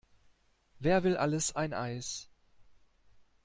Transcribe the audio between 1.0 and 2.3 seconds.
will alles ein Eis?